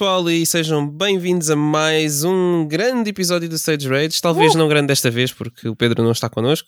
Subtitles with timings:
[0.00, 4.18] pessoal e sejam bem-vindos a mais um grande episódio do Stage Rage.
[4.22, 4.56] Talvez uh!
[4.56, 6.66] não grande desta vez porque o Pedro não está connosco.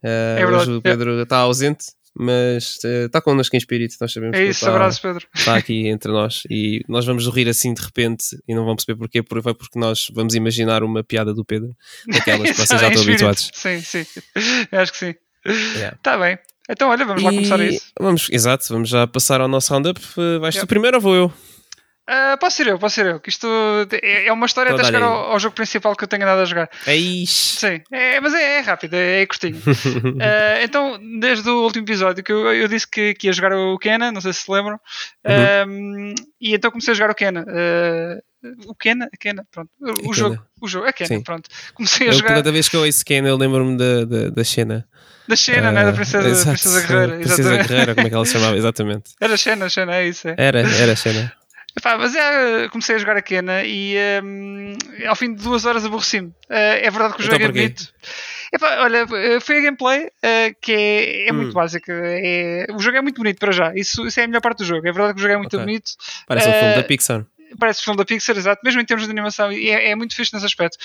[0.00, 1.22] Uh, é verdade, o Pedro é.
[1.24, 3.96] está ausente, mas uh, está connosco em espírito.
[4.00, 5.26] Nós sabemos é isso, está, abraço, Pedro.
[5.34, 8.96] Está aqui entre nós e nós vamos rir assim de repente e não vão perceber
[8.96, 11.74] porquê, porque foi porque nós vamos imaginar uma piada do Pedro,
[12.06, 13.50] daquelas que vocês já estão habituados.
[13.54, 14.06] Sim, sim,
[14.70, 15.14] acho que sim.
[15.44, 16.18] Está yeah.
[16.24, 16.38] bem.
[16.70, 17.24] Então, olha, vamos e...
[17.24, 17.86] lá começar isso.
[17.98, 20.00] Vamos, exato, vamos já passar ao nosso roundup.
[20.40, 20.64] Vais yep.
[20.64, 21.32] tu primeiro ou vou eu?
[22.08, 23.20] Uh, posso ser eu, posso ser eu.
[23.20, 23.46] Que isto
[24.02, 26.44] é, é uma história até chegar ao, ao, jogo principal que eu tenho andado a
[26.46, 26.70] jogar.
[26.86, 27.60] É isso.
[27.60, 29.58] Sim, é, mas é, é rápido, é, é curtinho.
[29.58, 33.78] uh, então, desde o último episódio que eu, eu disse que, que, ia jogar o
[33.78, 34.80] Kena, não sei se se lembram.
[35.26, 36.12] Uhum.
[36.12, 37.44] Uh, e então comecei a jogar o Kena.
[38.66, 39.70] o Kena, Kena, pronto.
[40.06, 41.22] O, jogo, o jogo, é Kena, Sim.
[41.22, 41.50] pronto.
[41.74, 42.36] Comecei a eu, jogar.
[42.36, 44.88] Cada vez que eu ouço Kena, eu lembro-me da, da, da cena.
[45.28, 45.84] Da Xena, uh, né?
[45.84, 47.16] Da Princesa, exato, Princesa Guerreira.
[47.18, 48.56] Princesa Guerreira, como é que ela se chamava?
[48.56, 49.10] Exatamente.
[49.20, 50.26] Era Xena, Xena, é isso.
[50.26, 50.34] É.
[50.38, 51.37] Era, era Xena.
[51.78, 54.76] Epá, mas é, comecei a jogar a Kena e um,
[55.06, 56.28] ao fim de duas horas aborreci-me.
[56.28, 57.94] Uh, é verdade que o jogo então, é bonito.
[58.52, 59.06] Epá, olha,
[59.40, 61.36] foi a gameplay uh, que é, é hum.
[61.36, 61.92] muito básica.
[61.92, 63.72] É, o jogo é muito bonito para já.
[63.76, 64.88] Isso, isso é a melhor parte do jogo.
[64.88, 65.64] É verdade que o jogo é muito okay.
[65.64, 65.92] bonito.
[66.26, 67.26] Parece uh, um filme da Pixar
[67.58, 70.34] parece o filme da Pixar, exato, mesmo em termos de animação, é, é, muito fixe
[70.34, 70.76] nesse aspecto.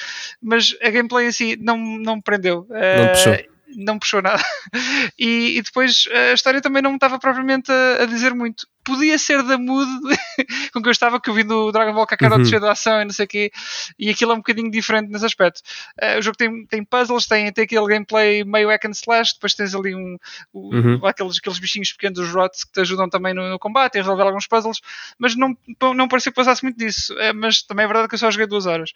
[0.42, 2.66] Mas a gameplay si não, não me prendeu.
[2.70, 3.34] Não puxou
[3.76, 4.44] não puxou nada.
[5.20, 8.68] E, e, depois a história também não me estava propriamente a, a, dizer muito.
[8.84, 9.88] Podia ser da mood
[10.74, 12.46] com que eu estava, que eu vi do Dragon Ball Kakarot uhum.
[12.46, 13.52] cheio de ação e não sei o quê,
[13.98, 15.62] e aquilo é um bocadinho diferente nesse aspecto.
[16.02, 19.54] Uh, o jogo tem, tem puzzles, tem, tem aquele gameplay meio hack and slash, depois
[19.54, 20.18] tens ali um,
[20.54, 21.06] um uhum.
[21.06, 24.02] aqueles, aqueles bichinhos pequenos, os rots, que te ajudam também no, no combate e a
[24.02, 24.82] resolver alguns puzzles,
[25.18, 25.56] mas não,
[25.96, 27.14] não pareceu que passasse muito disso.
[27.14, 28.92] Uh, mas também é verdade que eu só joguei duas horas.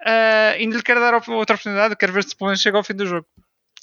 [0.00, 2.94] Uh, ainda lhe quero dar outra oportunidade, quero ver se pelo menos chega ao fim
[2.94, 3.26] do jogo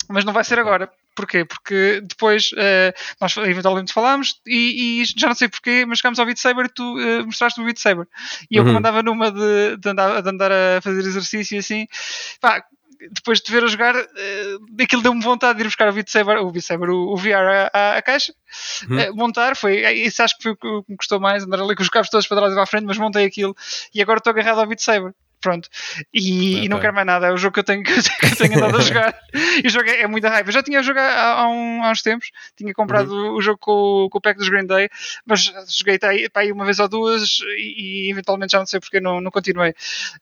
[0.10, 0.90] mas não vai ser agora.
[1.16, 1.44] Porquê?
[1.44, 6.26] Porque depois uh, nós eventualmente falámos e, e, já não sei porquê, mas chegámos ao
[6.26, 8.08] Beat Saber e tu uh, mostraste o Beat Saber.
[8.50, 8.70] E eu, uhum.
[8.70, 11.86] como andava numa de, de, andar, de andar a fazer exercício e assim,
[12.40, 12.64] pá,
[13.12, 16.38] depois de ver a jogar, uh, aquilo deu-me vontade de ir buscar o Beat Saber,
[16.38, 18.32] o, Beat Saber, o, o VR à, caixa,
[18.84, 21.84] uh, montar, foi, isso acho que foi o que me custou mais, andar ali com
[21.84, 23.56] os cabos todos para trás e para a frente, mas montei aquilo
[23.94, 25.68] e agora estou agarrado ao Beat Saber pronto.
[26.14, 28.56] E, e, não quero mais nada, é o jogo que eu tenho, que eu tenho
[28.64, 29.20] andado a jogar.
[29.64, 30.50] e o jogo é, é muita raiva.
[30.50, 33.36] Eu já tinha jogado há, há, um, há uns tempos, tinha comprado uhum.
[33.36, 34.90] o jogo com, com, o pack dos Green Day,
[35.26, 39.00] mas joguei para aí uma vez ou duas e, e eventualmente já não sei porque
[39.00, 39.72] não, não continuei.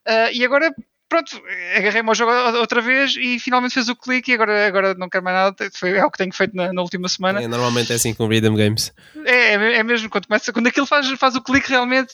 [0.07, 0.73] Uh, e agora
[1.09, 1.41] pronto,
[1.75, 5.23] agarrei-me ao jogo outra vez e finalmente fez o clique e agora, agora não quero
[5.23, 5.69] mais nada.
[5.73, 7.41] Foi, é o que tenho feito na, na última semana.
[7.41, 8.93] É, normalmente é assim com Rhythm Games.
[9.25, 12.13] É, é, é mesmo, quando, começa, quando aquilo faz, faz o clique realmente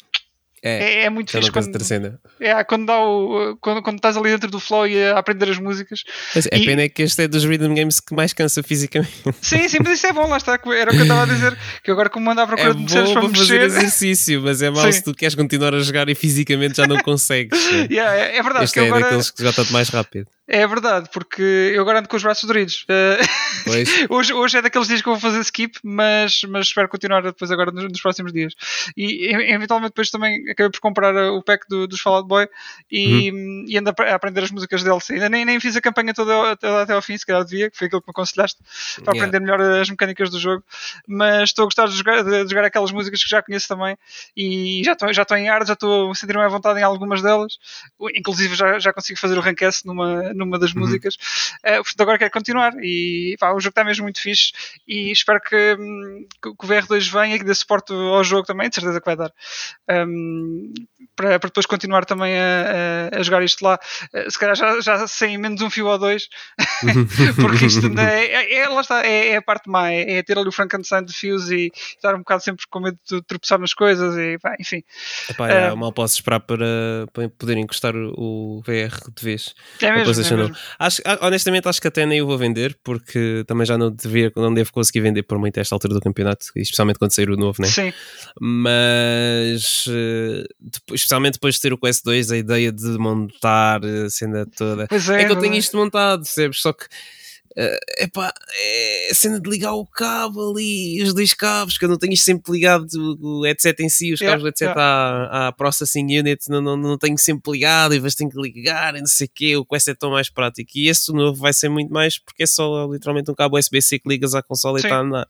[0.66, 1.78] é, é, é muito fixe quando,
[2.40, 5.60] é, quando, dá o, quando, quando estás ali dentro do flow e a aprender as
[5.60, 6.04] músicas.
[6.34, 6.66] Mas é e...
[6.66, 9.14] pena que este é dos rhythm games que mais cansa fisicamente.
[9.42, 10.54] Sim, sim, mas isso é bom, lá está.
[10.54, 11.56] Era o que eu estava a dizer.
[11.84, 14.92] Que agora, como mandar para procura é de mexeres para fazer exercício, mas é mau
[14.92, 17.64] se tu queres continuar a jogar e fisicamente já não consegues.
[17.92, 18.66] yeah, é, é, verdade.
[18.66, 19.04] Este é agora...
[19.04, 20.28] daqueles que já está mais rápido.
[20.48, 21.42] É verdade, porque
[21.74, 22.86] eu agora ando com os braços doridos.
[22.88, 23.20] Eh,
[24.10, 27.50] hoje, hoje é daqueles dias que eu vou fazer skip, mas, mas espero continuar depois
[27.50, 28.54] agora nos, nos próximos dias.
[28.96, 32.48] E eventualmente depois também acabei por comprar o pack do, dos Fallout Boy
[32.92, 33.66] e, uhum.
[33.68, 35.00] e ando a aprender as músicas dele.
[35.10, 37.78] Ainda nem, nem fiz a campanha toda, toda até ao fim, se calhar devia, que
[37.78, 38.62] foi aquilo que me aconselhaste,
[39.04, 39.26] para yeah.
[39.26, 40.64] aprender melhor as mecânicas do jogo.
[41.08, 43.98] Mas estou a gostar de jogar, de jogar aquelas músicas que já conheço também
[44.38, 47.24] e já estou, já estou em ar, já estou a sentir-me à vontade em algumas
[47.24, 47.58] delas.
[48.14, 50.82] Inclusive já, já consigo fazer o rank S numa numa das uhum.
[50.82, 51.16] músicas.
[51.60, 52.74] Uh, portanto, agora quero continuar.
[52.82, 54.52] E pá, o jogo está mesmo muito fixe.
[54.88, 58.70] E espero que, hum, que, o VR2 venha e que dê suporte ao jogo também.
[58.70, 59.32] De certeza que vai dar.
[59.90, 60.74] Um,
[61.16, 63.80] para, para, depois continuar também a, a, a jogar isto lá.
[64.14, 66.28] Uh, se calhar já, já sem menos um fio ou dois.
[67.36, 69.92] porque isto é, é, é, lá está, é, é, a parte má.
[69.92, 72.98] É, é ter ali o Frankenstein de fios e estar um bocado sempre com medo
[73.10, 74.16] de tropeçar nas coisas.
[74.18, 74.84] E, pá, enfim.
[75.30, 79.56] Epá, é, uh, mal posso esperar para, para poder encostar o VR de vez.
[79.82, 80.56] É mesmo, é mesmo.
[80.80, 84.32] Acho, ah, honestamente, acho que até nem eu vou vender, porque também já não, devia,
[84.36, 87.38] não devo conseguir vender por muito a esta altura do campeonato, especialmente quando sair o
[87.38, 87.68] novo, né?
[87.68, 87.94] Sim.
[88.40, 90.44] Mas, eh,
[90.94, 94.88] especialmente depois de ter o Quest 2, a ideia de montar a cena toda.
[94.88, 96.62] Pois é, é que eu tenho isto montado, percebes?
[96.62, 96.86] Só que
[97.58, 101.90] Uh, epá, é a cena de ligar o cabo ali, os dois cabos, que eu
[101.90, 102.86] não tenho isto sempre ligado,
[103.22, 105.30] o, headset em si, os cabos do headset yeah.
[105.32, 108.96] à, à Processing Unit, não, não, não tenho sempre ligado e depois tenho que ligar
[108.96, 110.72] e não sei o quê, o Quest é tão mais prático.
[110.76, 114.10] E esse novo vai ser muito mais, porque é só literalmente um cabo USB-C que
[114.10, 114.86] ligas à consola Sim.
[114.86, 115.28] e está a andar.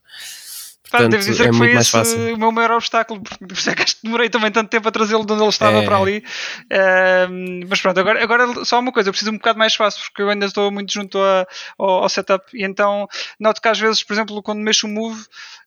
[0.90, 2.34] Portanto, devo dizer é que foi esse fácil.
[2.34, 5.24] o meu maior obstáculo, porque por isso é que demorei também tanto tempo a trazê-lo
[5.26, 5.84] de onde ele estava É.
[5.84, 6.22] para ali.
[6.70, 10.22] Ehm, mas pronto, agora, agora só uma coisa, eu preciso um bocado mais espaço, porque
[10.22, 11.46] eu ainda estou muito junto a-
[11.78, 13.06] ao, ao setup, e então
[13.40, 15.22] noto que às vezes, por exemplo, quando mexo o move,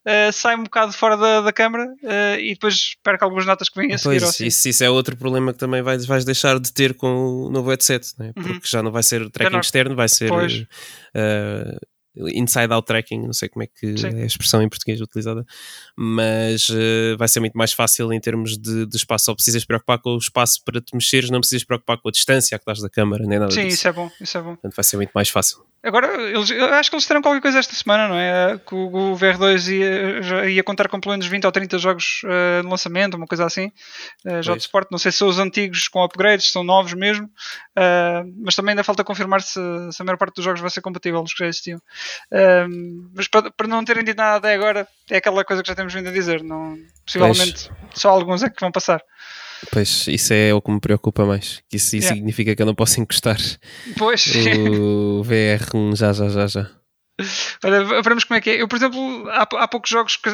[0.05, 3.79] eh, sai um bocado fora da, da câmara eh, e depois perco algumas notas que
[3.79, 4.19] vêm a seguir.
[4.19, 4.45] Pois, assim.
[4.47, 7.69] isso, isso é outro problema que também vais, vais deixar de ter com o novo
[7.69, 8.31] headset, né?
[8.37, 8.43] Uhum.
[8.43, 10.63] porque já não vai ser tracking não- externo, vai ser Pois.
[12.17, 14.07] Eh, inside-out tracking, não sei como é que Sim.
[14.07, 15.45] é a expressão em português utilizada,
[15.97, 19.25] mas eh, vai ser muito mais fácil em termos de, de espaço.
[19.25, 22.57] Só precisas preocupar com o espaço para te mexeres, não precisas preocupar com a distância
[22.57, 23.77] que estás da câmara, nem nada Sim, disso.
[23.77, 24.49] isso é bom, isso é bom.
[24.55, 25.63] Portanto, vai ser muito mais fácil.
[25.81, 28.57] Agora, eles, eu acho que eles terão qualquer coisa esta semana, não é?
[28.57, 32.61] Que o, o VR2 ia, ia contar com pelo menos 20 ou 30 jogos eh,
[32.63, 33.71] no lançamento, uma coisa assim,
[34.25, 34.63] eh, já de Pois.
[34.63, 34.91] suporte.
[34.91, 37.29] Não sei se são os antigos com upgrades, são novos mesmo,
[37.77, 39.59] eh, mas também ainda falta confirmar se,
[39.91, 41.81] se a maior parte dos jogos vai ser compatível, os que já existiam.
[42.29, 42.65] Eh,
[43.15, 45.93] mas para, para não terem dito nada até agora, é aquela coisa que já temos
[45.93, 46.43] vindo a dizer.
[46.43, 49.01] Não, possivelmente só alguns é que vão passar.
[49.71, 51.61] Pois, isso é o que me preocupa mais.
[51.69, 52.15] Que isso Yeah.
[52.15, 53.37] significa que eu não posso encostar
[53.97, 54.25] Pois.
[54.27, 56.69] o VR1 já, já, já, já.
[57.65, 58.61] Olha, veremos como é que é.
[58.61, 60.29] Eu, por exemplo, há, há poucos jogos que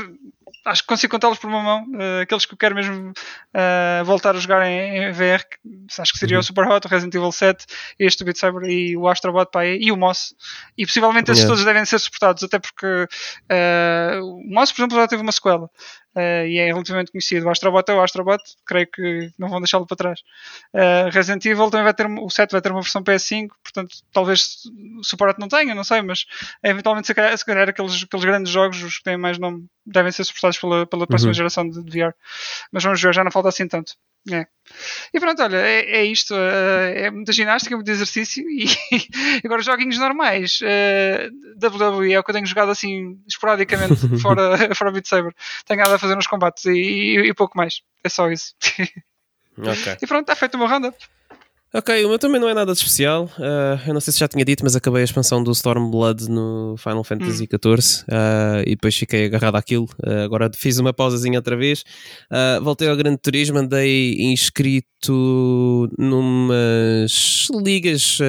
[0.66, 1.86] acho que consigo contá-los por uma mão.
[2.00, 3.12] eh, aqueles que eu quero mesmo
[3.54, 6.42] eh, voltar a jogar em, em VR, que acho que seria Uhum.
[6.42, 7.66] o Super Hot, o Resident Evil 7,
[7.98, 10.36] este do Beat Saber e o Astrobot pá, e o Moss.
[10.78, 11.56] E possivelmente esses Yeah.
[11.56, 13.08] todos devem ser suportados, até porque
[13.50, 15.70] eh, o Moss, por exemplo, já teve uma sequela.
[16.16, 17.46] Eh, e é relativamente conhecido.
[17.46, 20.20] O Astrobot é o Astrobot, creio que não vão deixá-lo para trás.
[20.74, 24.64] Uh, Resident Evil também vai ter, o 7 vai ter uma versão PS5, portanto, talvez
[25.00, 26.26] o suporte não tenha, não sei, mas
[26.64, 30.12] eventualmente, se calhar, se calhar aqueles, aqueles grandes jogos, os que têm mais nome, devem
[30.12, 31.34] ser suportados pela, pela próxima Uhum.
[31.34, 32.14] geração de, de VR.
[32.72, 33.94] Mas vamos ver, já não falta assim tanto.
[34.32, 34.48] É.
[35.14, 36.34] E pronto, olha, é, é isto.
[36.36, 38.66] eh, é muita ginástica, muito exercício e
[39.46, 40.60] agora joguinhos normais.
[40.64, 41.30] eh,
[41.62, 45.36] WWE é o que eu tenho jogado assim esporadicamente fora, fora Beat Saber.
[45.66, 47.82] Tenho nada a fazer nos combates e, e- e pouco mais.
[48.04, 48.56] É só isso.
[49.58, 49.98] Ok.
[50.02, 50.98] e pronto, está feito o meu roundup.
[51.78, 53.30] Ok, o meu também não é nada de especial.
[53.38, 56.76] Ah, eu não sei se já tinha dito, mas acabei a expansão do Stormblood no
[56.78, 59.86] Final Fantasy XIV ah, e depois fiquei agarrado àquilo.
[60.02, 61.84] Ah, agora fiz uma pausazinha outra vez.
[62.64, 68.20] Voltei ao Grande Turismo, andei inscrito numas ligas.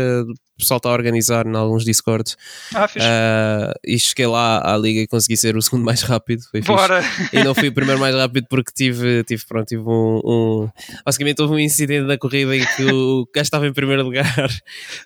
[0.57, 2.35] O pessoal está a organizar em alguns Discords
[2.75, 3.07] Ah, fixe.
[3.07, 6.43] Ah, e cheguei lá à liga e consegui ser o segundo mais rápido.
[6.51, 6.73] Foi fixe.
[6.73, 7.03] Bora.
[7.33, 10.69] E não fui o primeiro mais rápido porque tive, tive, pronto, tive um, um-
[11.05, 14.27] Basicamente houve um incidente na corrida em que o gajo estava em primeiro lugar,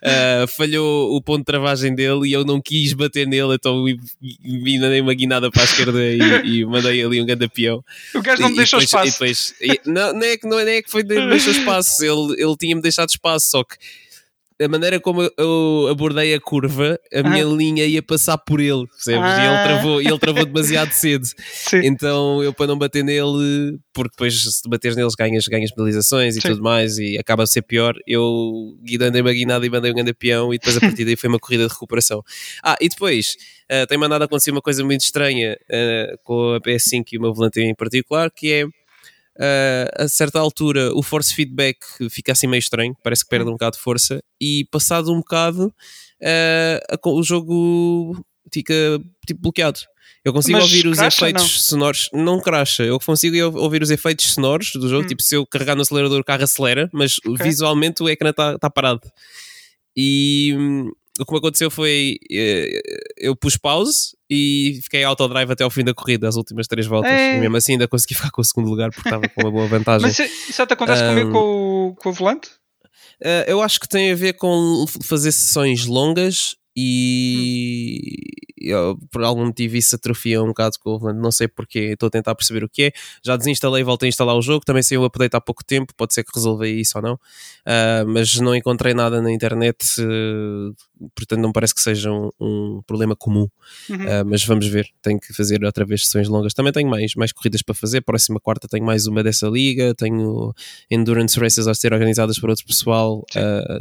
[0.03, 3.99] ah, falhou o ponto de travagem dele e eu não quis bater nele, então vi-
[4.79, 7.83] mandei uma guinada para a esquerda e, e mandei ali um grande peão.
[8.15, 9.07] O gajo não me deixou espaço.
[9.07, 11.29] e depois- e- não, não, é que, não, é- não é que foi de me
[11.29, 13.75] deixou espaço, ele, ele tinha-me deixado espaço, só que
[14.63, 19.21] a maneira como eu- abordei a curva, a minha linha ia passar por ele, percebes?
[19.29, 19.63] E ele Ah.
[19.65, 21.25] travou, ele travou demasiado cedo.
[21.53, 21.81] Sim.
[21.83, 26.41] Então eu para não bater nele, porque depois se bateres neles ganhas, ganhas penalizações e
[26.41, 26.49] Sim.
[26.49, 30.13] tudo mais e acaba a ser pior, eu guidei uma guinada e mandei um grande
[30.13, 32.23] peão e depois a partir daí foi uma corrida de recuperação.
[32.63, 33.35] Ah, e depois
[33.69, 37.33] ah, tem mandado acontecer uma coisa muito estranha ah, com a PS5 e o meu
[37.33, 38.65] volante em particular, que é
[39.41, 41.79] ah, a certa altura o force feedback
[42.09, 45.73] fica assim meio estranho, parece que perde um bocado de força e passado um bocado
[46.89, 48.23] a co- o jogo
[48.53, 48.73] fica
[49.27, 49.79] tipo bloqueado.
[50.23, 51.49] Eu consigo Mas ouvir os efeitos não?
[51.49, 55.07] sonoros, não cracha, eu consigo ou- ouvir os efeitos sonoros do jogo, Hum.
[55.07, 57.43] tipo se eu carregar no acelerador o carro acelera, mas Ok.
[57.43, 59.01] visualmente o ecrã está tá parado.
[59.97, 62.81] E hum, o que me aconteceu foi eh,
[63.17, 67.11] eu pus pause e fiquei autodrive até ao fim da corrida, as últimas três voltas.
[67.11, 67.37] Ei.
[67.37, 69.67] E mesmo assim ainda consegui ficar com o segundo lugar porque estava com uma boa
[69.67, 70.07] vantagem.
[70.07, 72.49] Mas isso, até acontece comigo Um, com o, com o volante?
[73.21, 78.17] Uh, eu acho que tem a ver com fazer sessões longas e
[78.63, 82.07] eu, por algum motivo isso atrofia um bocado com o volante, não sei porquê, estou
[82.07, 82.91] a tentar perceber o que é.
[83.23, 85.93] Já desinstalei e voltei a instalar o jogo, também saiu o update há pouco tempo,
[85.95, 87.19] pode ser que resolva isso ou não,
[87.61, 90.75] Uh, mas não encontrei nada na internet, uh,
[91.13, 93.47] portanto não parece que seja um, um problema comum.
[93.87, 93.97] Uhum.
[93.97, 96.55] Uh, mas vamos ver, tenho que fazer outra vez sessões longas.
[96.55, 98.01] Também tenho mais, mais corridas para fazer.
[98.01, 99.93] Próxima quarta tenho mais uma dessa liga.
[99.93, 100.53] Tenho
[100.89, 103.23] Endurance Races a ser organizadas por outro pessoal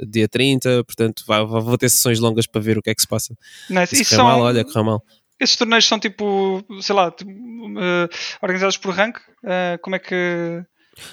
[0.06, 0.84] dia 30.
[0.84, 3.34] Portanto, vai- vou ter sessões longas para ver o que é que se passa.
[3.68, 3.96] Nice.
[3.96, 5.02] Correr são, mal, olha, correu mal.
[5.38, 8.08] Esses torneios são tipo, sei lá, tipo, eh,
[8.42, 9.16] organizados por rank?
[9.44, 10.62] Eh, como é que.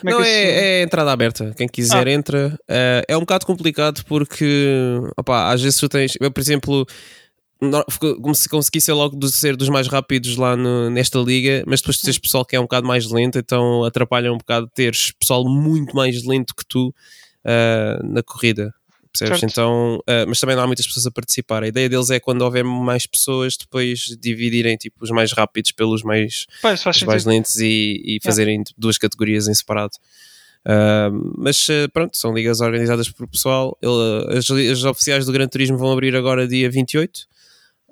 [0.02, 0.38] Como é Não, que isso.
[0.38, 1.54] é, é entrada aberta.
[1.56, 2.12] Quem quiser Ah.
[2.12, 2.48] entra.
[2.70, 6.14] Uh, é um bocado complicado porque, opá, às vezes tu tens.
[6.20, 6.86] Eu, por exemplo.
[8.22, 12.04] Como se conseguisse logo ser dos mais rápidos lá no- nesta liga, mas depois tu
[12.06, 15.96] tens pessoal que é um bocado mais lento, então atrapalha um bocado teres pessoal muito
[15.96, 16.90] mais lento que tu
[17.44, 18.72] uh, na corrida.
[19.17, 19.39] Percebes?
[19.39, 19.51] Certo.
[19.51, 21.63] Então, uh, mas também não há muitas pessoas a participar.
[21.63, 26.03] A ideia deles é quando houver mais pessoas, depois dividirem tipo, os mais rápidos pelos
[26.03, 29.93] mais, Pois, os mais lentos e, e fazerem duas categorias em separado.
[30.65, 33.77] Uh, mas uh, pronto, são ligas organizadas por pessoal.
[33.81, 37.19] Ele- as, as oficiais do Gran Turismo vão abrir agora dia 28.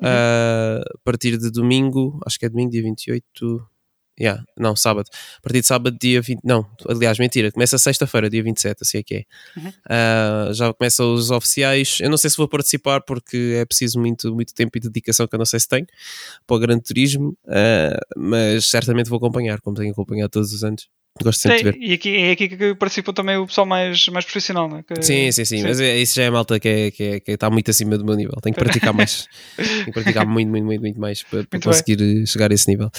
[0.01, 0.07] Uhum.
[0.07, 3.65] Uh, a partir de domingo, acho que é domingo, dia 28.
[4.19, 5.09] Yeah, não, sábado.
[5.37, 6.39] A partir de sábado, dia 20.
[6.43, 7.51] Não, aliás, mentira.
[7.51, 9.23] Começa sexta-feira, dia 27, assim é que é.
[9.57, 9.67] Uhum.
[9.69, 11.97] Uh, já começam os oficiais.
[11.99, 15.35] Eu não sei se vou participar porque é preciso muito, muito tempo e dedicação que
[15.35, 15.85] eu não sei se tenho
[16.47, 20.87] para o Gran Turismo, uh, mas certamente vou acompanhar, como tenho acompanhado todos os anos.
[21.23, 21.73] Gosto sempre de ver.
[21.75, 24.83] Sim, e aqui, é aqui que participou também o pessoal mais, mais profissional, né?
[24.85, 27.31] Que- Sim, sim, sim, mas é- isso já é malta que, é, que, é- que
[27.31, 28.33] está muito acima do meu nível.
[28.41, 29.25] Tenho que praticar mais.
[29.55, 31.73] Tenho que praticar muito, muito, muito, muito mais para, para Muito bem.
[31.73, 32.89] conseguir eh, chegar a esse nível.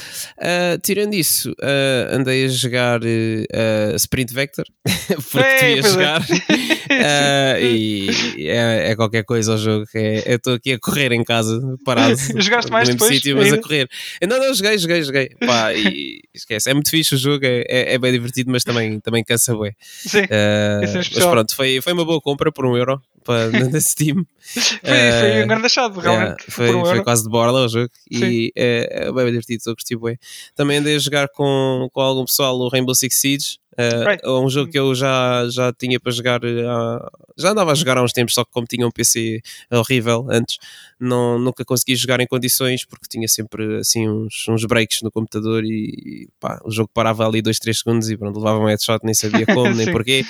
[0.41, 4.65] Ah, tirando isso, ah, andei a jogar ah, Sprint Vector,
[5.31, 5.91] porque Ei, devia pois é.
[5.93, 6.27] jogar.
[6.89, 8.09] Ah, e
[8.49, 9.85] é, é qualquer coisa ao jogo.
[9.95, 12.17] É- Eu estou aqui a correr em casa, parado.
[12.41, 13.89] Jogaste mais no mesmo depois, sítio, mas a correr.
[14.27, 15.29] Não, não, joguei, joguei, joguei.
[15.45, 16.71] Pá, e esquece.
[16.71, 19.73] É muito fixe o jogo, é, é, é bem divertido, mas também, também cansa bué.
[19.83, 20.21] Sim.
[20.21, 24.25] Uh, é mas pronto, foi, foi uma boa compra por um euro para, na Steam.
[24.39, 26.45] Foi, foi Uh, um grande achado, realmente.
[26.49, 28.25] Foi, um foi quase de borla o jogo Sim.
[28.25, 30.19] e é, é bem divertido, eu gostei bem.
[30.55, 33.59] Também andei a jogar com, com algum pessoal o Rainbow Six Siege.
[33.79, 37.75] Uh, é um jogo que eu já, já tinha para jogar uh, já andava a
[37.75, 39.41] jogar há uns tempos, só que como tinha um PC
[39.71, 40.57] horrível antes,
[40.99, 45.63] não, nunca consegui jogar em condições porque tinha sempre assim uns, uns breaks no computador
[45.65, 49.13] e pá, o jogo parava ali 2, 3 segundos e pronto, levava um headshot, nem
[49.13, 50.25] sabia como, nem porquê.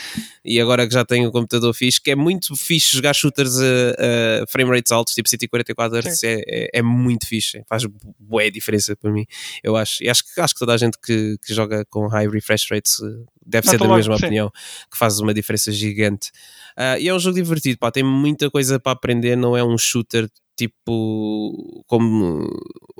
[0.44, 4.42] E agora que já tenho o computador fixe, que é muito fixe jogar shooters a,
[4.42, 7.84] a frame rates altos, tipo 144 Hz, é, é, é muito fixe, faz
[8.18, 9.24] boa diferença para mim,
[9.62, 10.02] eu acho.
[10.02, 12.96] E acho que, acho que toda a gente que, que joga com high refresh rates
[13.46, 14.24] deve ser Nota da logo, mesma sim.
[14.26, 14.50] opinião,
[14.90, 16.30] que faz uma diferença gigante.
[16.76, 19.78] Ah, e é um jogo divertido, pá, tem muita coisa para aprender, não é um
[19.78, 22.48] shooter tipo como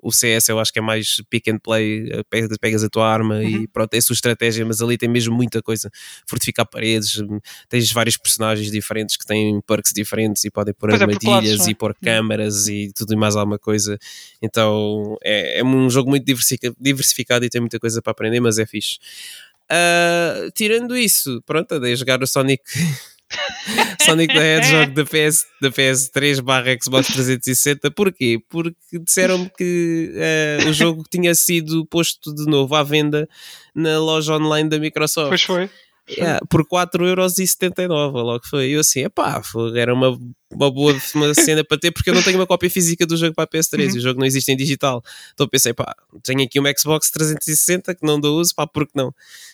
[0.03, 2.23] o CS eu acho que é mais pick and play, eh,
[2.61, 3.67] pegas, a tua arma e Uhum.
[3.73, 5.91] pronto, é a sua estratégia, mas ali tem mesmo muita coisa,
[6.29, 11.01] fortificar paredes, hum, tens vários personagens diferentes que têm perks diferentes e podem pôr Pois
[11.01, 11.71] é, por armadilhas não é?
[11.71, 13.99] e pôr câmaras e tudo e mais alguma coisa,
[14.43, 18.59] então é, é um jogo muito diversifica- diversificado e tem muita coisa para aprender, mas
[18.59, 18.99] é fixe.
[19.71, 22.63] Ah, tirando isso, pronto, andei a jogar o Sonic
[24.05, 27.91] Sonic the Hedgehog da, PS, da PS3 barra Xbox 360.
[27.91, 28.39] Porquê?
[28.49, 33.29] Porque disseram-me que eh, o jogo tinha sido posto de novo à venda
[33.75, 35.29] na loja online da Microsoft.
[35.29, 35.71] Pois foi.
[36.09, 38.69] Yeah, por 4,79€ logo foi.
[38.71, 39.43] Eu assim, epá,
[39.75, 40.17] era uma,
[40.53, 43.35] uma boa uma cena para ter, porque eu não tenho uma cópia física do jogo
[43.35, 43.95] para a PS3 Uhum.
[43.97, 45.03] e o jogo não existe em digital.
[45.35, 48.93] Então pensei, pá, tenho aqui uma Xbox 360 que não dou uso, pá, por que
[48.95, 49.13] não?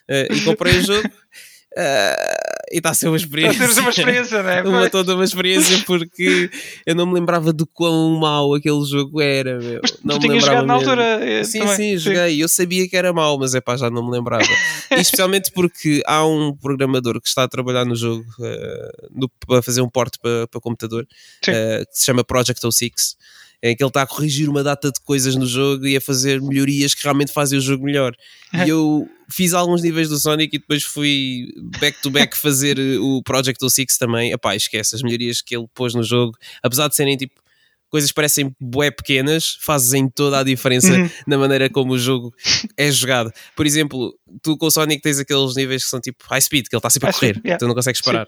[0.09, 1.09] Eh, e comprei o jogo
[1.77, 2.37] eh,
[2.73, 3.59] e está a ser uma experiência.
[3.61, 4.63] teres uma experiência, não é?
[4.67, 6.51] uma, toda uma experiência porque
[6.87, 9.59] eu não me lembrava do quão mau aquele jogo era.
[9.59, 9.81] Meu.
[9.83, 10.91] Mas não tu me tinhas lembrava jogado na mesmo.
[10.91, 11.25] altura.
[11.31, 11.77] eh, Sim, também.
[11.77, 12.43] sim, joguei.
[12.43, 14.45] Eu sabia que era mau, mas é pá, já não me lembrava.
[14.91, 19.63] E especialmente porque há um programador que está a trabalhar no jogo eh, no- para
[19.63, 21.07] fazer um porte para, para computador
[21.45, 21.51] Sim.
[21.53, 23.17] eh, que se chama Project 06.
[23.63, 26.41] Em que ele está a corrigir uma data de coisas no jogo e a fazer
[26.43, 28.13] melhorias que realmente fazem o jogo melhor.
[28.53, 31.47] E eu fiz alguns níveis do Sonic e depois fui
[31.81, 34.33] back to back fazer eh, o Project 06 também.
[34.33, 37.41] Epá, esquece as melhorias que ele pôs no jogo, apesar de serem tipo
[37.89, 41.11] coisas que parecem bué pequenas, fazem toda a diferença Uhum.
[41.27, 42.35] na maneira como o jogo
[42.77, 43.31] é jogado.
[43.55, 46.75] Por exemplo, tu com o Sonic tens aqueles níveis que são tipo high speed, que
[46.75, 47.59] ele está sempre a correr, speed, yeah.
[47.59, 48.27] tu não consegues parar.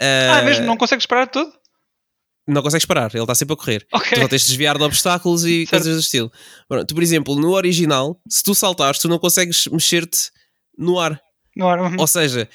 [0.00, 0.66] Ah, Ah, mesmo?
[0.66, 1.50] Não consegues parar tudo?
[2.48, 3.86] Não consegues parar, ele está sempre a correr.
[3.92, 4.10] Ok.
[4.12, 5.70] Tu só tens de desviar de obstáculos e Certo.
[5.70, 6.32] coisas do estilo.
[6.86, 10.30] Tu, por exemplo, no original, se tu saltares, tu não consegues mexer-te
[10.76, 11.20] no ar.
[11.56, 11.82] Não era.
[11.98, 12.48] Ou seja,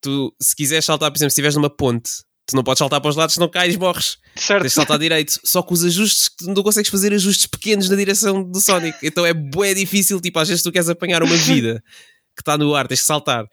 [0.00, 2.10] tu, se quiseres saltar, por exemplo, se estiveres numa ponte,
[2.46, 4.18] tu não podes saltar para os lados, senão cais, morres.
[4.36, 4.62] Certo.
[4.62, 5.38] Tens de saltar direito.
[5.44, 8.98] Só que os ajustes, tu não consegues fazer ajustes pequenos na direção do Sonic.
[9.02, 10.20] Então é bué difícil.
[10.20, 11.82] Tipo, às vezes tu queres apanhar uma vida
[12.36, 13.44] que está no ar, tens que saltar.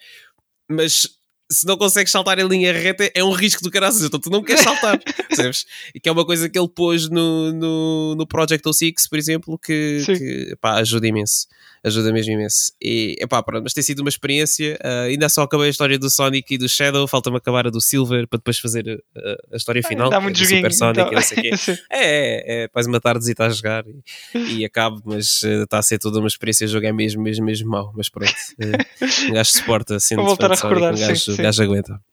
[0.69, 1.07] Mas
[1.53, 4.03] se não consegues saltar em linha reta, é um risco do caraças.
[4.03, 4.99] Então tu não queres saltar.
[5.27, 5.65] percebes?
[5.93, 9.59] E que é uma coisa que ele pôs no, no, no Project 06, por exemplo,
[9.59, 10.15] que, Sim.
[10.15, 11.47] que pá, ajuda imenso.
[11.83, 12.71] Ajuda mesmo imenso.
[12.81, 14.79] E epá, pronto, mas tem sido uma experiência.
[14.81, 17.07] ah, ainda só acabei a história do Sonic e do Shadow.
[17.07, 20.09] Falta-me acabar a do Silver para depois fazer ah, a história final.
[20.09, 20.57] Dá é muito joguinho.
[20.57, 21.13] Super Sonic então.
[21.13, 21.57] não sei quê.
[21.57, 21.77] Sim.
[21.91, 25.79] É, é, é faz uma tarde e está a jogar e, e acabo, mas está
[25.79, 26.65] a ser toda uma experiência.
[26.65, 27.91] O jogo é mesmo, mesmo, mesmo mau.
[27.95, 31.07] Mas pronto, eh, um gajo suporta sendo Vou voltar a de Sonic, recordar, um sim,
[31.07, 31.33] gajo, sim.
[31.33, 32.12] um gajo aguenta.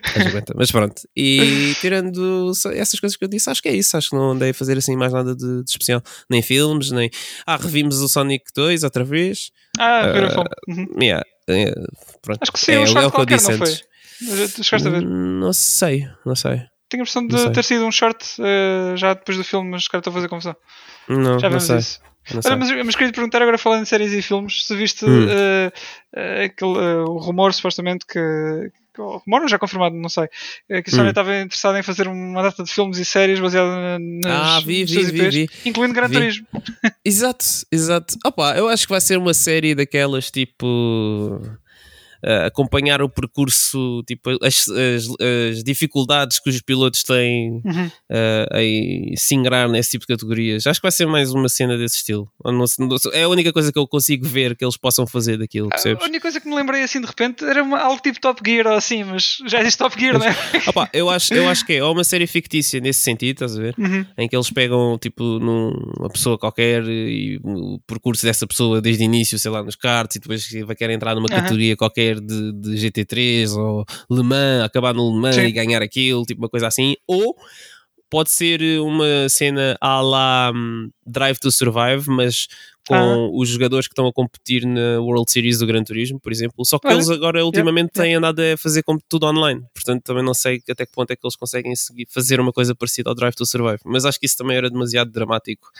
[0.00, 0.54] Gajo aguenta.
[0.56, 3.96] Mas pronto, e tirando essas coisas que eu disse, acho que é isso.
[3.96, 7.10] Acho que não andei a fazer assim mais nada de, de especial, nem filmes, nem.
[7.46, 9.50] Ah, revimos o Sonic 2 outra vez.
[9.78, 10.48] Ah, fome.
[10.68, 11.02] Uhum.
[11.02, 11.74] Yeah, eh,
[12.20, 12.38] pronto.
[12.42, 13.68] Acho que sim, é, um é short o que eu qualquer, disse não foi?
[13.68, 13.84] antes.
[14.22, 15.02] Mas Tu chegaste a ver?
[15.02, 16.62] Não sei, não sei.
[16.88, 20.00] tenho a impressão de ter sido um short uh, já depois do filme, mas cara,
[20.00, 20.56] estou a fazer confusão.
[21.08, 22.00] Não, já vemos não isso.
[22.44, 25.26] Olha, mas, mas queria te perguntar agora falando de séries e filmes, se viste hum.
[25.26, 30.28] uh, aquele, o rumor supostamente que, rumor já confirmado, não sei,
[30.68, 31.08] que a Sony hum.
[31.08, 35.04] estava interessada em fazer uma data de filmes e séries baseada nas ah, vi, vi,
[35.04, 36.46] vi, vi, incluindo Gran Turismo.
[37.04, 38.16] Exato, exato.
[38.24, 41.40] Opa, eu acho que vai ser uma série daquelas tipo
[42.24, 47.86] uh, acompanhar o percurso, tipo, as, as, as, dificuldades que os pilotos têm uhum.
[47.86, 50.66] uh, em se ingrar nesse tipo de categorias.
[50.66, 52.28] Acho que vai ser mais uma cena desse estilo.
[52.44, 55.68] Não, não, é a única coisa que eu consigo ver que eles possam fazer daquilo,
[55.68, 56.02] percebes?
[56.02, 58.66] A única coisa que me lembrei assim de repente era uma, algo tipo Top Gear
[58.66, 60.62] ou assim, mas já existe Top Gear, mas, né?
[60.66, 63.60] Opa, eu, acho, eu acho que é ou uma série fictícia nesse sentido, estás a
[63.60, 63.74] ver?
[63.78, 64.04] Uhum.
[64.16, 69.06] Em que eles pegam tipo numa pessoa qualquer e o percurso dessa pessoa desde o
[69.06, 71.36] início, sei lá, nos karts e depois vai querer entrar numa uhum.
[71.36, 75.42] categoria qualquer de, de GT3 ou Le Mans, acabar no Le Mans Sim.
[75.42, 77.36] e ganhar aquilo, tipo uma coisa assim, ou
[78.12, 82.46] pode ser uma cena à la um, Drive to Survive, mas
[82.86, 83.30] com ah.
[83.32, 86.64] os jogadores que estão a competir na World Series do Gran Turismo, por exemplo.
[86.64, 88.02] Só que eles agora ultimamente yeah.
[88.02, 91.24] têm andado a fazer tudo online, portanto também não sei até que ponto é que
[91.24, 94.36] eles conseguem seguir, fazer uma coisa parecida ao Drive to Survive, mas acho que isso
[94.36, 95.70] também era demasiado dramático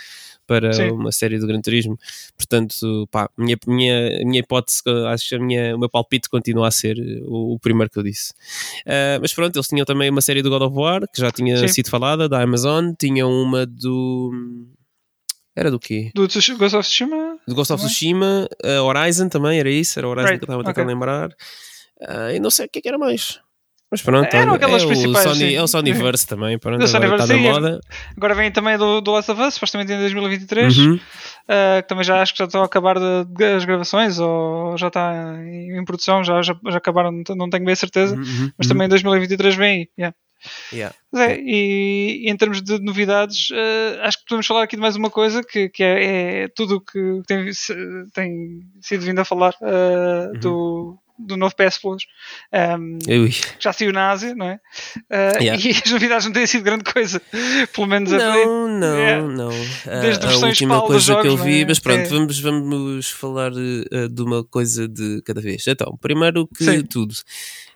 [0.47, 0.91] para Sim.
[0.91, 1.99] uma série do Gran Turismo.
[2.37, 6.71] Portanto, pá, minha, minha, minha hipótese, acho que a minha, o meu palpite continua a
[6.71, 8.33] ser o, o primeiro que eu disse.
[8.87, 11.57] Uh, mas pronto, eles tinham também uma série do God of War, que já tinha
[11.57, 11.69] Sim.
[11.69, 14.31] sido falada, da Amazon, tinham uma do.
[15.55, 16.11] Era do quê?
[16.15, 17.39] Do Ghost of Tsushima?
[17.47, 20.39] Do Ghost of Tsushima, uh, Horizon também, era isso, era Horizon right.
[20.39, 20.95] que eu estava a tentar okay.
[20.95, 21.31] lembrar.
[22.01, 23.39] Uh, e não sei o que, é que era mais.
[23.93, 27.27] Mas pronto, Eram aquelas é, principais, o Sony, é o Sonyverse também, pronto, agora está
[27.27, 27.81] na moda.
[28.17, 30.95] Agora vem também do, do Last of Us, supostamente em 2023, uhum.
[30.95, 34.79] uh, que também já acho que já estão a acabar de, de, as gravações, ou
[34.79, 38.23] já está em, em produção, já, já, já, acabaram, não tenho bem a certeza, uhum.
[38.23, 39.89] uhum mas também em 2023 vem aí.
[39.99, 40.17] Yeah.
[40.73, 40.95] Yeah.
[41.15, 44.97] É, e, e, em termos de novidades, uh, acho que podemos falar aqui de mais
[44.97, 47.51] uma coisa que, que é, é tudo o que tem,
[48.13, 50.41] tem sido vindo a falar uh, uhum.
[50.41, 52.05] do do novo PS Plus.
[52.53, 52.99] Um,
[53.59, 54.61] já saiu na Ásia, não é?
[55.11, 55.63] Uh, yeah.
[55.63, 57.21] E as novidades não têm sido grande coisa.
[57.73, 59.51] Pelo menos não, não, é, não.
[60.01, 61.67] Desde a, a última coisa jogos, que eu vi, é?
[61.67, 62.05] mas pronto, é.
[62.07, 65.67] vamos, vamos falar uh, de uma coisa de cada vez.
[65.67, 66.83] Então, primeiro que Sim.
[66.83, 67.15] tudo.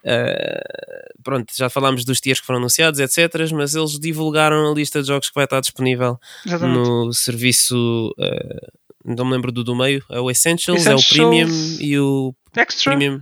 [0.04, 3.50] Uh, pronto, já falámos dos tiers que foram anunciados, etc.
[3.52, 6.88] Mas eles divulgaram a lista de jogos que vai estar disponível Exatamente.
[6.88, 8.14] no serviço.
[8.18, 11.98] Uh, não me lembro do do meio, é o Essentials, Essentials, é o Premium e
[11.98, 12.96] o Extra.
[12.96, 13.20] Premium.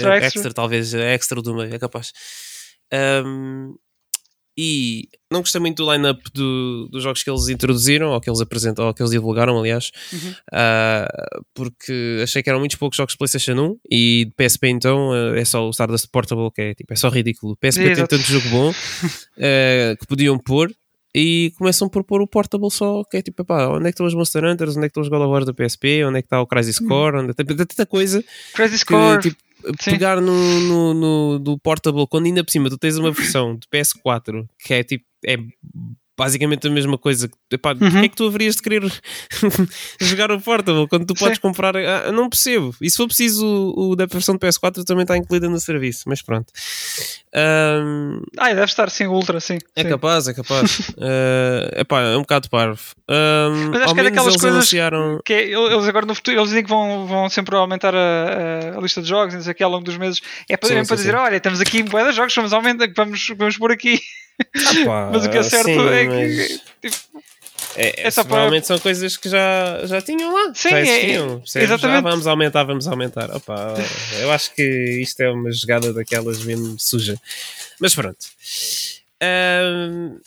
[0.00, 0.26] É, extra.
[0.26, 0.52] extra.
[0.52, 2.12] talvez, é extra do meio, é capaz.
[2.92, 3.74] Um,
[4.56, 8.40] e não gostei muito do line-up do, dos jogos que eles introduziram, ou que eles
[8.40, 10.30] apresentaram, ou que eles divulgaram, aliás, uhum.
[10.30, 15.10] uh, porque achei que eram muitos poucos jogos de PlayStation 1 e de PSP então
[15.10, 17.56] uh, é só o Stardust Portable, que é, tipo, é só ridículo.
[17.56, 20.72] PSP é, tem tanto jogo bom uh, que podiam pôr
[21.12, 24.06] e começam por pôr o Portable só, que é tipo, epá, onde é que estão
[24.06, 26.22] os Monster Hunters, onde é que estão os God of War da PSP, onde é
[26.22, 26.88] que está o Crisis uhum.
[26.88, 28.22] Core, onde tem tanta coisa.
[28.52, 29.22] Crisis que, Core.
[29.22, 29.36] Tipo,
[29.84, 33.66] pegar no, no, no, do Portable, quando ainda por cima tu tens uma versão de
[33.68, 35.36] PS4 que é tipo, é
[36.16, 37.28] basicamente a mesma coisa.
[37.50, 37.78] Epá, uhum.
[37.78, 38.82] Porquê é que tu haverias de querer
[40.00, 41.42] jogar o Portable quando tu podes Sim.
[41.42, 41.76] comprar?
[41.76, 42.74] Ah, não percebo.
[42.80, 46.04] E se for preciso, o, o da versão de PS4 também está incluída no serviço,
[46.06, 46.52] mas pronto.
[47.34, 49.58] Um, ah, deve estar sim, Ultra, sim.
[49.74, 49.88] É sim.
[49.88, 50.90] capaz, é capaz.
[50.90, 52.82] uh, epá, é um bocado parvo.
[53.06, 55.20] Um, mas acho que é daquelas coisas anunciaram...
[55.22, 58.80] que é, eles agora no futuro eles dizem que vão, vão sempre aumentar a, a,
[58.80, 60.22] lista de jogos, não sei que ao longo dos meses.
[60.48, 62.88] É para, sim, é para sim, dizer: olha, temos aqui um de jogos, vamos aumentar,
[62.96, 64.00] vamos, vamos por aqui.
[64.88, 66.60] Ah, mas o que é certo sim, é que.
[66.80, 67.22] Tipo,
[67.76, 68.62] é, é, só para...
[68.62, 70.54] são coisas que já, já tinham lá.
[70.54, 71.42] Sim, já existiam.
[71.54, 72.02] É, exatamente.
[72.04, 73.30] Já vamos aumentar, vamos aumentar.
[73.36, 73.74] Opa,
[74.20, 74.62] eu acho que
[75.02, 77.20] isto é uma jogada daquelas mesmo suja.
[77.78, 78.26] Mas pronto.
[79.22, 80.18] Um,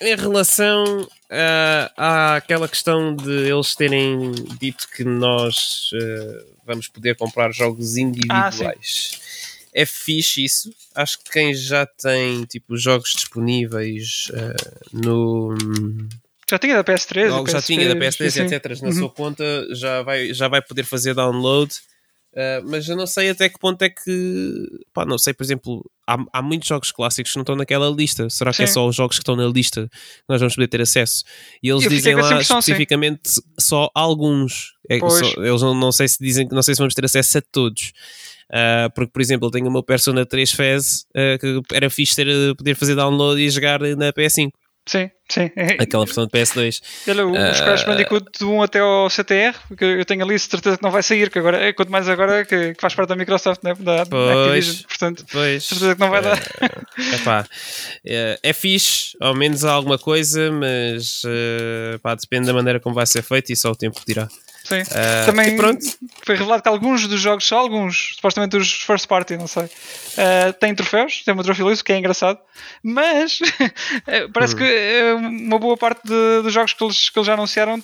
[0.00, 7.52] em relação uh, àquela questão de eles terem dito que nós uh, vamos poder comprar
[7.52, 8.60] jogos individuais.
[8.62, 9.28] Ah,
[9.74, 10.74] é fixe isso.
[10.94, 15.56] Acho que quem já tem tipo jogos disponíveis uh, no.
[16.50, 18.80] Já tinha da PS3, Logo, já tinha da PS3 e etc.
[18.80, 18.94] na uhum.
[18.94, 21.74] sua conta, já vai, já vai poder fazer download.
[22.38, 24.68] Uh, mas eu não sei até que ponto é que.
[24.94, 28.30] Pá, não sei, por exemplo, há, há muitos jogos clásicos que não estão naquela lista.
[28.30, 28.70] Será que é Sim.
[28.70, 31.24] é só os jogos que estão na lista que nós vamos poder ter acesso?
[31.60, 34.74] E eles eu dizem lá especificamente só alguns.
[34.88, 37.42] É, só, eles não, não sei se dizem não sei se vamos ter acesso a
[37.50, 37.92] todos.
[38.50, 42.14] Uh, porque, por exemplo, eu tenho o meu Persona 3 Fez uh, que era fixe
[42.14, 44.52] ter, poder fazer download e jogar na PS5.
[44.88, 45.50] Sim, sim.
[45.78, 46.80] Aquela versão de PS2.
[47.08, 50.78] Olha, os uh, Crash Bandicoot do 1 até ao CTR, que eu tenho ali certeza
[50.78, 53.62] que não vai sair, que agora, quanto mais agora que, que faz parte da Microsoft,
[53.62, 53.74] né?
[53.78, 56.38] da, pois, Activision, portanto, pois, certeza que não vai dar.
[56.38, 57.46] Uh, epá,
[58.02, 63.06] é, é fixe, ao menos alguma coisa, mas uh, pá, depende da maneira como vai
[63.06, 64.26] ser feito e só o tempo dirá.
[64.68, 64.82] Sim.
[64.82, 65.82] Uh, Também pronto.
[66.22, 70.52] foi revelado que alguns dos jogos, só alguns, supostamente os first party, não sei, uh,
[70.60, 72.38] têm troféus, tem uma troféu que é engraçado,
[72.82, 73.38] mas
[74.06, 74.58] eh, parece hum.
[74.58, 75.12] que
[75.46, 77.82] uma boa parte de, dos jogos que eles, que eles já anunciaram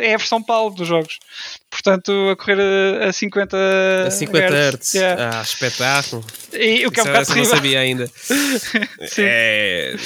[0.00, 1.18] é a versão PAL dos jogos.
[1.70, 2.58] Portanto, a correr
[3.02, 3.56] a, 50
[4.06, 4.94] A 50 Hz.
[4.94, 5.38] Yeah.
[5.38, 6.24] Ah, espetáculo.
[6.52, 7.50] E, o que é um bocado terrível.
[7.50, 8.10] não sabia ainda.
[9.08, 9.22] Sim.
[9.24, 9.96] É...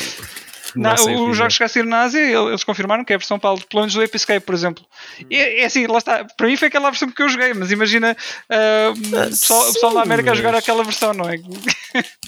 [0.75, 3.83] Não, os jogos que saíram na Ásia, eles confirmaram que é a versão para pelo
[3.83, 4.85] menos do Episcape, por exemplo.
[5.31, 6.25] E é, é assim, lá está.
[6.25, 9.71] Para mim foi aquela versão que eu joguei, mas imagina uh, ah, o, pessoal, sim,
[9.71, 10.39] o pessoal da América mas...
[10.39, 11.37] a jogar aquela versão, não é?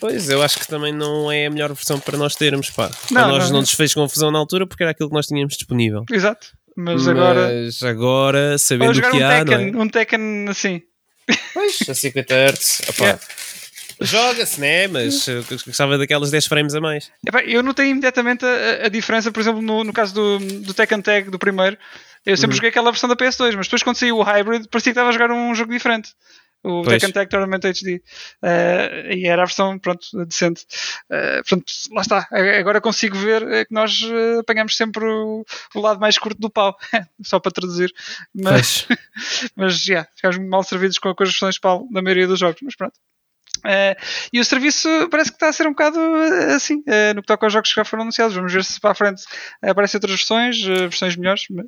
[0.00, 2.90] Pois, eu acho que também não é a melhor versão para nós termos, pá.
[3.10, 5.54] Não, nós não, não nos fez confusão na altura porque era aquilo que nós tínhamos
[5.54, 6.04] disponível.
[6.10, 6.48] Exato.
[6.76, 7.48] Mas agora.
[7.48, 9.44] Mas agora, sabendo o que um há.
[9.44, 9.76] Tekken, é?
[9.76, 10.82] Um Tekken assim.
[11.54, 12.80] Pois, a 50 Hz.
[12.98, 13.20] Yeah.
[14.00, 14.88] Joga-se, né?
[14.88, 15.26] Mas
[15.66, 17.10] gostava daquelas 10 frames a mais.
[17.46, 21.30] eu notei imediatamente a, a, diferença, por exemplo, no, no caso do, do Tekken Tag
[21.30, 21.76] do primeiro.
[22.24, 22.56] Eu sempre uhum.
[22.56, 25.12] joguei aquela versão da PS2, mas depois quando saiu o Hybrid parecia que estava a
[25.12, 26.10] jogar um jogo diferente.
[26.64, 27.00] O pois.
[27.00, 27.96] Tekken Tag Tournament HD.
[27.96, 28.00] Uh,
[28.42, 30.64] eh, e era a versão, pronto, decente.
[31.10, 32.28] Uh, portanto, lá está.
[32.60, 34.00] Agora consigo ver eh, que nós
[34.38, 36.76] apanhamos sempre o, o lado mais curto do pau.
[37.24, 37.92] Só para traduzir.
[38.32, 38.86] Mas,
[39.56, 42.60] mas já, yeah, ficamos mal servidos com, com as versões pau na maioria dos jogos.
[42.62, 42.94] Mas pronto.
[43.64, 43.94] Uh,
[44.32, 47.28] e o serviço parece que está a ser um bocado uh, assim, uh, no que
[47.28, 48.34] toca aos jogos que já foram anunciados.
[48.34, 49.22] Vamos ver se para a frente
[49.62, 51.66] aparecem outras versões, versões melhores, mas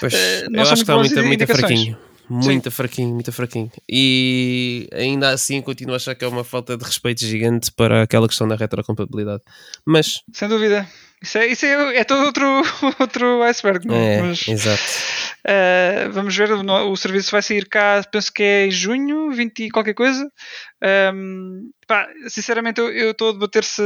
[0.00, 0.12] pois,
[0.50, 1.98] não eu acho que está muito, muito fraquinho.
[2.30, 2.76] Muito Sim.
[2.76, 3.72] fraquinho, muito fraquinho.
[3.88, 8.28] E ainda assim continuo a achar que é uma falta de respeito gigante para aquela
[8.28, 9.42] questão da retrocompatibilidade.
[9.84, 10.22] Mas.
[10.32, 10.86] Sem dúvida.
[11.22, 12.46] Isso é, isso é, é todo outro,
[13.00, 14.22] outro iceberg, não é?
[14.22, 14.82] Mas, exato.
[15.46, 19.64] Uh, vamos ver, o, o, serviço vai sair cá, penso que é em junho, 20
[19.64, 20.30] e qualquer coisa.
[21.14, 23.82] Um, pá, sinceramente, eu estou a debater se,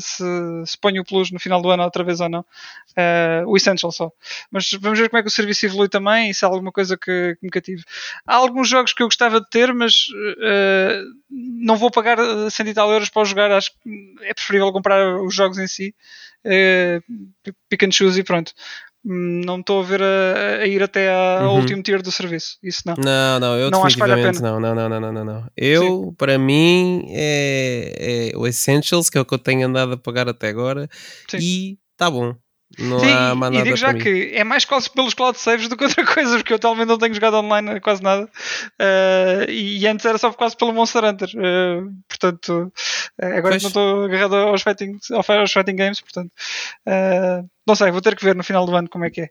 [0.00, 0.24] se,
[0.64, 2.40] se ponho o Plus no final do ano outra vez ou não.
[2.40, 4.10] Uh, o Essential só.
[4.50, 6.96] Mas vamos ver como é que o serviço evolui também e se há alguma coisa
[6.96, 7.82] que, que me cative.
[8.24, 12.18] Há alguns jogos que eu gostava de ter, mas uh, não vou pagar
[12.50, 13.50] 100 e tal euros para jogar.
[13.50, 15.94] Acho que é preferível comprar os jogos em si.
[16.44, 17.02] Uh,
[17.68, 18.52] pick and choose e pronto
[19.08, 21.60] não estou a ver a, a ir até ao uhum.
[21.60, 22.58] último tier do serviço.
[22.60, 22.94] Isso não.
[22.96, 24.40] Não, não, eu não acho que vale a pena.
[24.40, 25.50] Não, não, não, não, não, não.
[25.56, 26.14] Eu, Sim.
[26.18, 30.28] para mim, é, é, o Essentials, que é o que eu tenho andado a pagar
[30.28, 30.88] até agora,
[31.28, 31.38] Sim.
[31.40, 32.34] e tá bom.
[32.80, 35.68] Não Sim, há mais nada e digo já que é mais quase pelos cloud saves
[35.68, 38.24] do que outra coisa, porque eu atualmente não tenho jogado online quase nada.
[38.24, 41.28] Uh, e antes era só quase pelo Monster Hunter.
[41.28, 42.72] Uh, portanto,
[43.22, 43.62] uh, agora pois.
[43.62, 46.32] não estou agarrado aos fighting, aos fighting games, portanto.
[47.66, 49.30] Não sei, vou ter que ver no final do ano como é que é.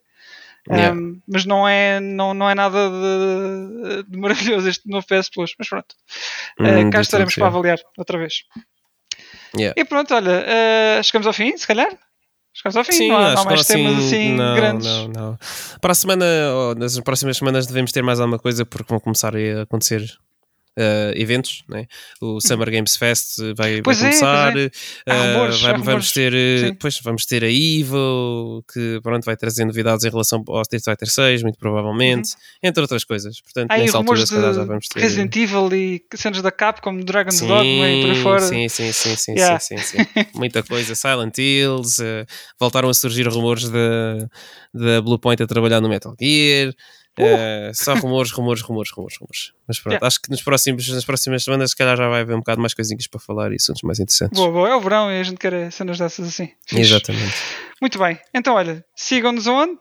[0.68, 1.00] Yeah.
[1.00, 5.54] Um, mas não é, não, não é nada de, de maravilhoso este novo PS Plus.
[5.60, 5.96] Mas pronto,
[6.60, 8.44] hum, cá estaremos para avaliar outra vez.
[9.56, 9.80] Yeah.
[9.80, 10.44] E pronto, olha,
[11.04, 11.96] chegamos ao fim, se calhar.
[12.56, 14.88] Chegaste ao fim, Sim, não há, não há mais temas assim, assim não, grandes.
[14.88, 15.38] Não, não.
[15.82, 16.26] Para a semana,
[16.78, 20.02] nas próximas semanas, devemos ter mais alguma coisa porque vão começar a acontecer
[20.78, 21.88] uh, eventos, né?
[22.22, 24.70] o Summer Games Fest vai, vai é, começar, é,
[25.06, 25.34] é.
[25.34, 26.32] Rumores, uh, vai, vamos, ter,
[26.72, 31.10] depois vamos ter a Evo, que pronto, vai trazer novidades em relação ao Street Fighter
[31.10, 32.70] 6, muito provavelmente, uhum.
[32.70, 33.42] entre outras coisas.
[33.42, 35.00] Portanto, Há nessa altura, se já vamos ter.
[35.00, 38.42] Resident Evil e cenas da Capcom, Dragon's sim, Dogma e por aí fora.
[38.42, 39.60] Sim, sim, sim, sim, yeah.
[39.60, 40.26] sim, sim, sim.
[40.34, 40.96] muita coisa.
[40.96, 42.26] Silent Hills, uh,
[42.60, 44.28] voltaram a surgir rumores da,
[44.74, 46.74] da Bluepoint a trabalhar no Metal Gear.
[47.18, 49.55] Uh, só rumores, rumores, rumores, rumores, rumores.
[49.68, 50.08] Mas pronto, yeah.
[50.08, 52.74] acho que nos próximos, nas próximas semanas, se calhar já vai haver um bocado mais
[52.74, 54.38] coisinhas para falar e assuntos mais interessantes.
[54.38, 56.50] Boa, boa, é o verão e a gente quer cenas dessas assim.
[56.72, 57.36] Exatamente.
[57.82, 59.80] Muito bem, então olha, sigam-nos onde?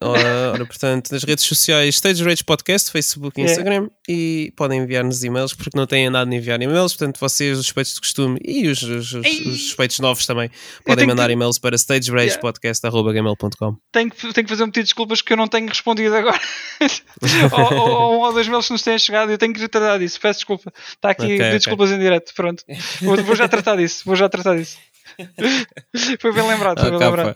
[0.00, 5.24] Ora, ora, portanto, nas redes sociais Stage Rage Podcast, Facebook e Instagram e podem enviar-nos
[5.24, 8.68] e-mails porque não têm andado a enviar e-mails, portanto vocês, os suspeitos de costume e
[8.68, 10.50] os, os, os, os suspeitos novos também
[10.84, 11.32] podem mandar que...
[11.32, 13.78] e-mails para stageragepodcast.gmail.com yeah.
[13.90, 16.40] tenho, que, tenho que fazer um pedido de desculpas que eu não tenho respondido agora
[17.52, 19.98] ou, ou, ou, ou dois mails que nos têm chegado e eu tenho que tratar
[19.98, 21.50] disso, peço desculpa está aqui okay, okay.
[21.52, 22.62] desculpas em direto, pronto
[23.02, 24.78] vou, vou, já tratar disso, vou já tratar disso
[26.20, 27.34] foi bem lembrado, foi bem lembrado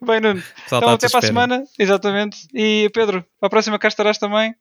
[0.00, 0.42] Bem, Nuno.
[0.66, 1.64] Então, tá até para a semana.
[1.78, 2.48] Exatamente.
[2.54, 4.54] E Pedro, a próxima cá estarás também.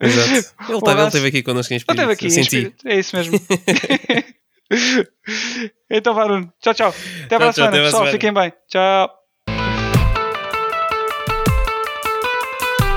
[0.00, 0.54] Exato.
[0.70, 2.00] Ele, tá, ele esteve aqui connosco em espírito.
[2.00, 2.88] Ele esteve aqui em espírito.
[2.88, 3.40] É isso mesmo.
[5.90, 6.52] então, vá, Nuno.
[6.60, 6.94] Tchau, tchau.
[7.24, 7.76] Até para a semana.
[7.76, 8.52] Pessoal, fiquem bem.
[8.68, 9.23] Tchau.